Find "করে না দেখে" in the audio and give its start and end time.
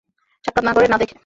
0.73-1.15